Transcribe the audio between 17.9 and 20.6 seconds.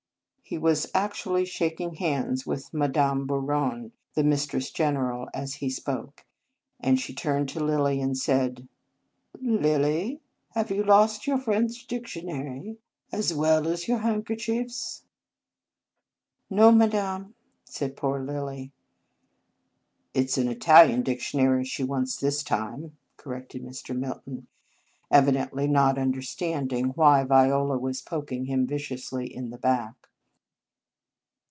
poor Lilly." It s an